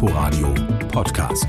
[0.00, 0.54] Inforadio
[0.92, 1.48] Podcast.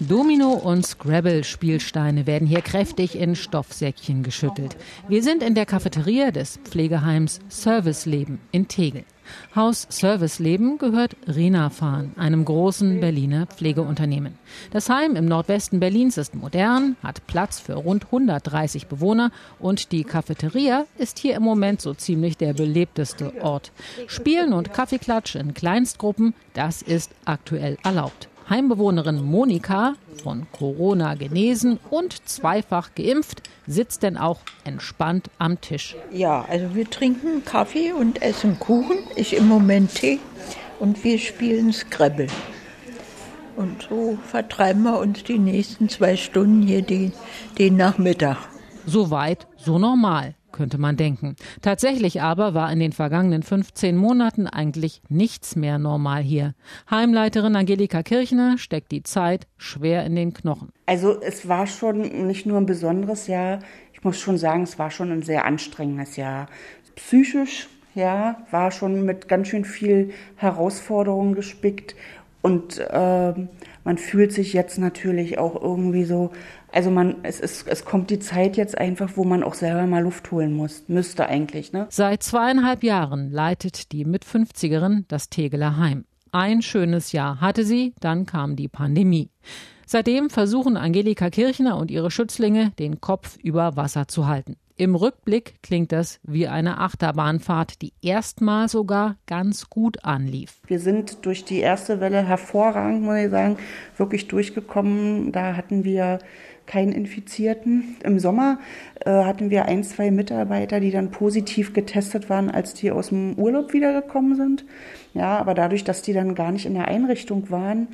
[0.00, 4.76] Domino und Scrabble-Spielsteine werden hier kräftig in Stoffsäckchen geschüttelt.
[5.06, 9.04] Wir sind in der Cafeteria des Pflegeheims Serviceleben in Tegel.
[9.54, 14.38] Haus Serviceleben gehört Renafan, einem großen Berliner Pflegeunternehmen.
[14.70, 20.04] Das Heim im Nordwesten Berlins ist modern, hat Platz für rund 130 Bewohner und die
[20.04, 23.72] Cafeteria ist hier im Moment so ziemlich der belebteste Ort.
[24.06, 28.28] Spielen und Kaffeeklatsch in Kleinstgruppen, das ist aktuell erlaubt.
[28.48, 35.96] Heimbewohnerin Monika, von Corona genesen und zweifach geimpft, sitzt denn auch entspannt am Tisch.
[36.12, 40.20] Ja, also wir trinken Kaffee und essen Kuchen, ich im Moment Tee
[40.78, 42.26] und wir spielen Scrabble.
[43.56, 47.12] Und so vertreiben wir uns die nächsten zwei Stunden hier den,
[47.58, 48.36] den Nachmittag.
[48.84, 51.34] So weit, so normal könnte man denken.
[51.60, 56.54] Tatsächlich aber war in den vergangenen 15 Monaten eigentlich nichts mehr normal hier.
[56.88, 60.70] Heimleiterin Angelika Kirchner steckt die Zeit schwer in den Knochen.
[60.86, 63.58] Also es war schon nicht nur ein besonderes Jahr,
[63.92, 66.46] ich muss schon sagen, es war schon ein sehr anstrengendes Jahr.
[66.94, 71.96] Psychisch, ja, war schon mit ganz schön viel Herausforderungen gespickt
[72.42, 73.32] und äh,
[73.84, 76.30] man fühlt sich jetzt natürlich auch irgendwie so,
[76.74, 80.02] also man, es, ist, es kommt die Zeit jetzt einfach, wo man auch selber mal
[80.02, 81.72] Luft holen muss, müsste eigentlich.
[81.72, 81.86] Ne?
[81.88, 86.04] Seit zweieinhalb Jahren leitet die Mit-50erin das Tegeler Heim.
[86.32, 89.30] Ein schönes Jahr hatte sie, dann kam die Pandemie.
[89.86, 94.56] Seitdem versuchen Angelika Kirchner und ihre Schützlinge, den Kopf über Wasser zu halten.
[94.76, 100.58] Im Rückblick klingt das wie eine Achterbahnfahrt, die erstmal sogar ganz gut anlief.
[100.66, 103.56] Wir sind durch die erste Welle hervorragend, muss ich sagen,
[103.96, 105.30] wirklich durchgekommen.
[105.30, 106.18] Da hatten wir
[106.66, 107.96] keinen Infizierten.
[108.02, 108.58] Im Sommer
[109.04, 113.34] äh, hatten wir ein, zwei Mitarbeiter, die dann positiv getestet waren, als die aus dem
[113.34, 114.64] Urlaub wiedergekommen sind.
[115.12, 117.88] Ja, aber dadurch, dass die dann gar nicht in der Einrichtung waren,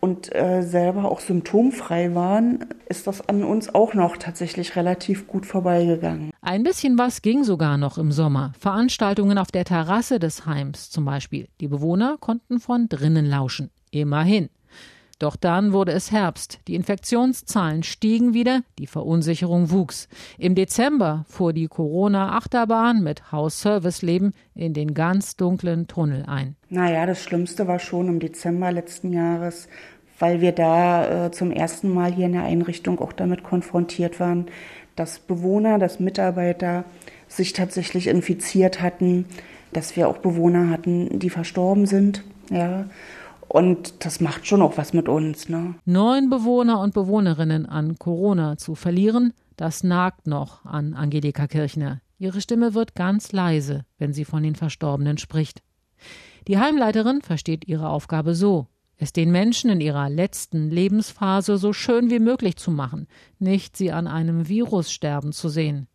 [0.00, 5.46] und äh, selber auch symptomfrei waren, ist das an uns auch noch tatsächlich relativ gut
[5.46, 6.30] vorbeigegangen.
[6.42, 8.52] Ein bisschen was ging sogar noch im Sommer.
[8.58, 11.48] Veranstaltungen auf der Terrasse des Heims zum Beispiel.
[11.60, 13.70] Die Bewohner konnten von drinnen lauschen.
[13.90, 14.48] Immerhin.
[15.18, 20.08] Doch dann wurde es Herbst, die Infektionszahlen stiegen wieder, die Verunsicherung wuchs.
[20.38, 26.56] Im Dezember fuhr die Corona-Achterbahn mit Haus-Service-Leben in den ganz dunklen Tunnel ein.
[26.68, 29.68] Naja, das Schlimmste war schon im Dezember letzten Jahres,
[30.18, 34.46] weil wir da äh, zum ersten Mal hier in der Einrichtung auch damit konfrontiert waren,
[34.96, 36.84] dass Bewohner, dass Mitarbeiter
[37.26, 39.24] sich tatsächlich infiziert hatten,
[39.72, 42.22] dass wir auch Bewohner hatten, die verstorben sind.
[42.50, 42.84] Ja.
[43.48, 45.48] Und das macht schon auch was mit uns.
[45.48, 45.76] Ne?
[45.84, 52.00] Neun Bewohner und Bewohnerinnen an Corona zu verlieren, das nagt noch an Angelika Kirchner.
[52.18, 55.62] Ihre Stimme wird ganz leise, wenn sie von den Verstorbenen spricht.
[56.48, 58.68] Die Heimleiterin versteht ihre Aufgabe so,
[58.98, 63.06] es den Menschen in ihrer letzten Lebensphase so schön wie möglich zu machen,
[63.38, 65.86] nicht sie an einem Virus sterben zu sehen.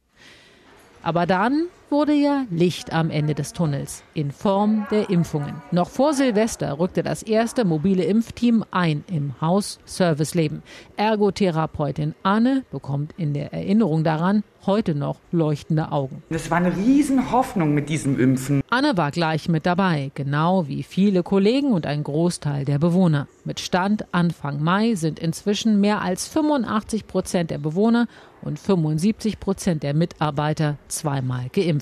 [1.01, 5.61] Aber dann wurde ja Licht am Ende des Tunnels in Form der Impfungen.
[5.71, 10.63] Noch vor Silvester rückte das erste mobile Impfteam ein im Haus Serviceleben.
[10.95, 16.23] Ergotherapeutin Anne bekommt in der Erinnerung daran heute noch leuchtende Augen.
[16.29, 18.61] Das war eine Riesenhoffnung mit diesem Impfen.
[18.69, 23.27] Anne war gleich mit dabei, genau wie viele Kollegen und ein Großteil der Bewohner.
[23.43, 28.07] Mit Stand Anfang Mai sind inzwischen mehr als 85 Prozent der Bewohner
[28.43, 31.80] und 75 Prozent der Mitarbeiter zweimal geimpft.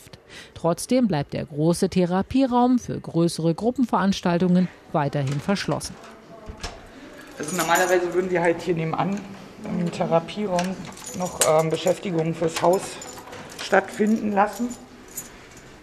[0.54, 5.96] Trotzdem bleibt der große Therapieraum für größere Gruppenveranstaltungen weiterhin verschlossen.
[7.38, 9.20] Also normalerweise würden wir halt hier nebenan
[9.64, 10.76] im Therapieraum
[11.18, 12.82] noch ähm, Beschäftigungen fürs Haus
[13.62, 14.70] stattfinden lassen.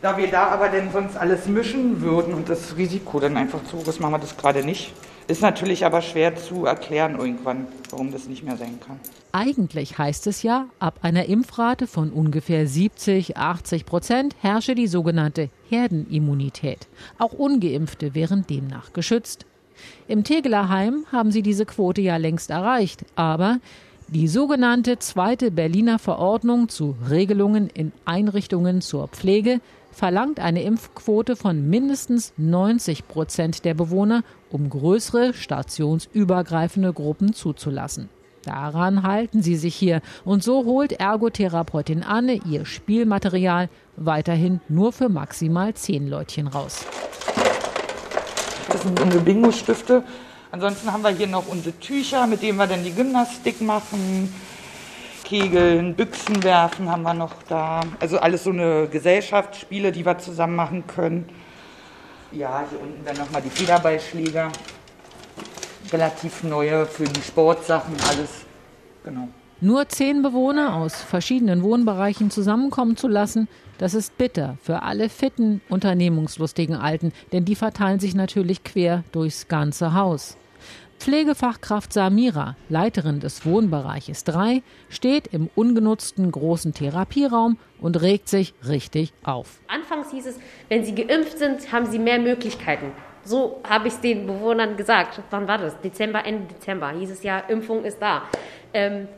[0.03, 3.79] Da wir da aber denn sonst alles mischen würden und das Risiko dann einfach zu
[3.79, 4.93] hoch ist, machen wir das gerade nicht.
[5.29, 9.01] Ist natürlich aber schwer zu erklären irgendwann, warum das nicht mehr sein kann.
[9.33, 15.51] Eigentlich heißt es ja, ab einer Impfrate von ungefähr 70, 80 Prozent herrsche die sogenannte
[15.69, 16.87] Herdenimmunität.
[17.19, 19.47] Auch ungeimpfte wären demnach geschützt.
[20.07, 23.59] Im Tegeler Heim haben sie diese Quote ja längst erreicht, aber
[24.09, 29.61] die sogenannte zweite Berliner Verordnung zu Regelungen in Einrichtungen zur Pflege
[29.91, 38.09] verlangt eine Impfquote von mindestens 90 Prozent der Bewohner, um größere stationsübergreifende Gruppen zuzulassen.
[38.45, 45.09] Daran halten sie sich hier und so holt Ergotherapeutin Anne ihr Spielmaterial weiterhin nur für
[45.09, 46.85] maximal zehn Leutchen raus.
[48.69, 50.05] Das sind unsere Bingo-Stifte.
[50.57, 54.35] Ansonsten haben wir hier noch unsere Tücher, mit denen wir dann die Gymnastik machen.
[55.23, 57.83] Kegeln, Büchsen werfen haben wir noch da.
[58.01, 61.29] Also alles so eine Gesellschaftsspiele, die wir zusammen machen können.
[62.33, 64.51] Ja, hier unten dann nochmal die Federballschläger.
[65.93, 68.31] Relativ neue für die Sportsachen, alles.
[69.05, 69.29] Genau.
[69.61, 75.61] Nur zehn Bewohner aus verschiedenen Wohnbereichen zusammenkommen zu lassen, das ist bitter für alle fitten,
[75.69, 80.39] unternehmungslustigen Alten, denn die verteilen sich natürlich quer durchs ganze Haus.
[80.99, 89.13] Pflegefachkraft Samira, Leiterin des Wohnbereiches 3, steht im ungenutzten großen Therapieraum und regt sich richtig
[89.23, 89.61] auf.
[89.69, 90.39] Anfangs hieß es,
[90.69, 92.93] wenn Sie geimpft sind, haben Sie mehr Möglichkeiten.
[93.25, 95.21] So habe ich es den Bewohnern gesagt.
[95.31, 95.81] Wann war das?
[95.81, 98.23] Dezember, Ende Dezember hieß es ja, Impfung ist da.
[98.73, 99.09] Ähm,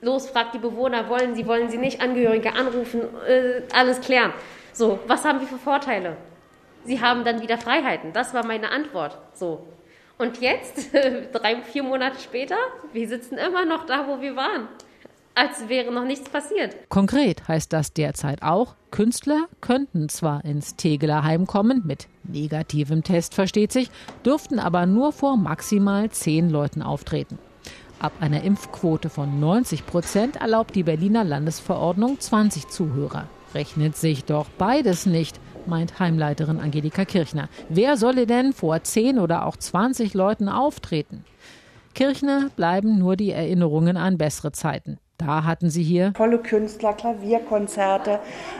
[0.00, 4.32] los, fragt die Bewohner, wollen sie, wollen sie nicht, Angehörige anrufen, äh, alles klären.
[4.72, 6.16] So, was haben wir für Vorteile?
[6.84, 8.12] Sie haben dann wieder Freiheiten.
[8.12, 9.16] Das war meine Antwort.
[9.32, 9.64] So.
[10.22, 10.90] Und jetzt,
[11.32, 12.54] drei, vier Monate später,
[12.92, 14.68] wir sitzen immer noch da, wo wir waren.
[15.34, 16.76] Als wäre noch nichts passiert.
[16.88, 23.34] Konkret heißt das derzeit auch, Künstler könnten zwar ins Tegeler Heim kommen, mit negativem Test
[23.34, 23.90] versteht sich,
[24.24, 27.40] dürften aber nur vor maximal zehn Leuten auftreten.
[27.98, 33.26] Ab einer Impfquote von 90 Prozent erlaubt die Berliner Landesverordnung 20 Zuhörer.
[33.56, 37.48] Rechnet sich doch beides nicht, meint Heimleiterin Angelika Kirchner.
[37.68, 41.24] Wer solle denn vor 10 oder auch 20 Leuten auftreten?
[41.94, 44.98] Kirchner bleiben nur die Erinnerungen an bessere Zeiten.
[45.18, 48.18] Da hatten sie hier tolle Künstler, Klavierkonzerte,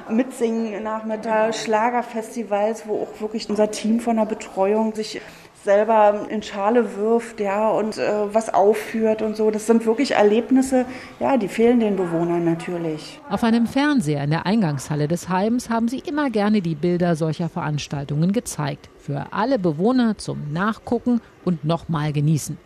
[0.08, 5.20] Mitsingen Nachmittag, Schlagerfestivals, wo auch wirklich unser Team von der Betreuung sich
[5.64, 9.50] selber in Schale wirft, ja, und äh, was aufführt und so.
[9.50, 10.84] Das sind wirklich Erlebnisse,
[11.20, 13.20] ja, die fehlen den Bewohnern natürlich.
[13.30, 17.48] Auf einem Fernseher in der Eingangshalle des Heims haben sie immer gerne die Bilder solcher
[17.48, 18.88] Veranstaltungen gezeigt.
[18.98, 22.58] Für alle Bewohner zum Nachgucken und nochmal genießen.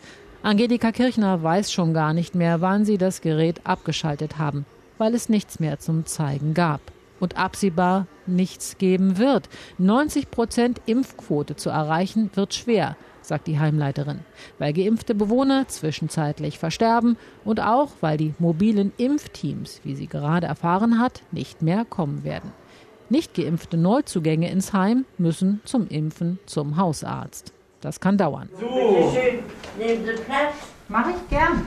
[0.43, 4.65] Angelika Kirchner weiß schon gar nicht mehr, wann sie das Gerät abgeschaltet haben,
[4.97, 6.81] weil es nichts mehr zum Zeigen gab
[7.21, 9.49] und absehbar nichts geben wird.
[9.79, 14.21] 90 Prozent Impfquote zu erreichen, wird schwer, sagt die Heimleiterin,
[14.59, 21.01] weil geimpfte Bewohner zwischenzeitlich versterben und auch weil die mobilen Impfteams, wie sie gerade erfahren
[21.01, 22.53] hat, nicht mehr kommen werden.
[23.09, 27.53] Nicht geimpfte Neuzugänge ins Heim müssen zum Impfen zum Hausarzt.
[27.81, 28.49] Das kann dauern.
[28.59, 28.67] So.
[28.67, 29.39] Bitte schön,
[29.79, 30.55] nehmen Sie Platz.
[30.89, 31.65] Mach ich gern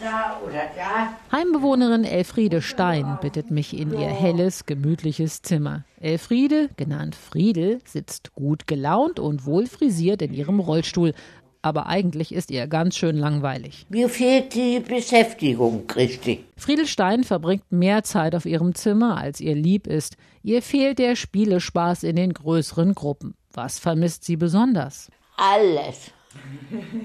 [0.00, 1.14] da oder da.
[1.36, 5.84] Heimbewohnerin Elfriede Stein bittet mich in ihr helles, gemütliches Zimmer.
[6.00, 11.14] Elfriede, genannt Friedel, sitzt gut gelaunt und wohl frisiert in ihrem Rollstuhl.
[11.62, 13.86] Aber eigentlich ist ihr ganz schön langweilig.
[13.90, 16.46] Mir fehlt die Beschäftigung, richtig.
[16.56, 20.16] Friedel Stein verbringt mehr Zeit auf ihrem Zimmer, als ihr lieb ist.
[20.42, 23.34] Ihr fehlt der Spielespaß in den größeren Gruppen.
[23.52, 25.10] Was vermisst sie besonders?
[25.36, 26.12] Alles.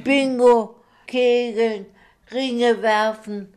[0.03, 0.75] Bingo,
[1.07, 1.85] Kegeln,
[2.31, 3.53] Ringe werfen,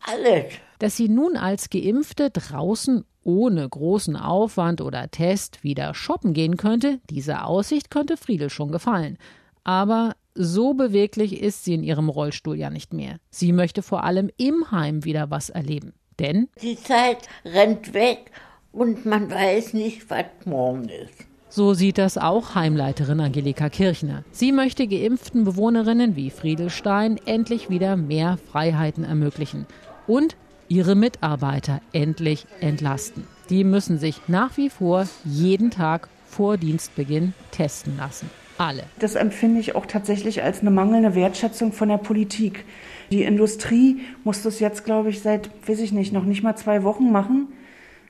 [0.00, 0.54] alles.
[0.78, 7.00] Dass sie nun als Geimpfte draußen ohne großen Aufwand oder Test wieder shoppen gehen könnte,
[7.08, 9.16] diese Aussicht könnte Friedel schon gefallen.
[9.64, 13.16] Aber so beweglich ist sie in ihrem Rollstuhl ja nicht mehr.
[13.30, 15.94] Sie möchte vor allem im Heim wieder was erleben.
[16.18, 18.30] Denn die Zeit rennt weg
[18.72, 21.26] und man weiß nicht, was morgen ist.
[21.56, 24.24] So sieht das auch Heimleiterin Angelika Kirchner.
[24.32, 29.64] Sie möchte geimpften Bewohnerinnen wie Friedelstein endlich wieder mehr Freiheiten ermöglichen
[30.08, 30.34] und
[30.66, 33.28] ihre Mitarbeiter endlich entlasten.
[33.50, 38.28] Die müssen sich nach wie vor jeden Tag vor Dienstbeginn testen lassen.
[38.58, 38.82] Alle.
[38.98, 42.64] Das empfinde ich auch tatsächlich als eine mangelnde Wertschätzung von der Politik.
[43.12, 46.82] Die Industrie muss das jetzt, glaube ich, seit, weiß ich nicht, noch nicht mal zwei
[46.82, 47.52] Wochen machen.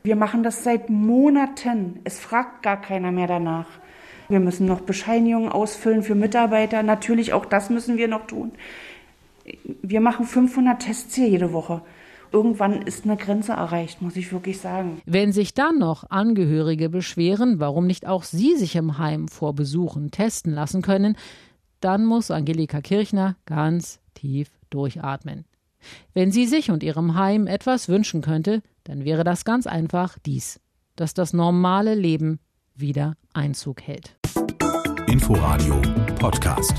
[0.06, 2.00] Wir machen das seit Monaten.
[2.04, 3.64] Es fragt gar keiner mehr danach.
[4.28, 6.82] Wir müssen noch Bescheinigungen ausfüllen für Mitarbeiter.
[6.82, 8.52] Natürlich, auch das müssen wir noch tun.
[9.80, 11.80] Wir machen 500 Tests hier jede Woche.
[12.32, 15.00] Irgendwann ist eine Grenze erreicht, muss ich wirklich sagen.
[15.06, 20.10] Wenn sich dann noch Angehörige beschweren, warum nicht auch sie sich im Heim vor Besuchen
[20.10, 21.16] testen lassen können,
[21.80, 25.46] dann muss Angelika Kirchner ganz tief durchatmen.
[26.12, 30.60] Wenn sie sich und ihrem Heim etwas wünschen könnte, dann wäre das ganz einfach dies,
[30.96, 32.40] dass das normale Leben
[32.74, 34.16] wieder Einzug hält.
[35.06, 35.80] Inforadio
[36.18, 36.74] Podcast.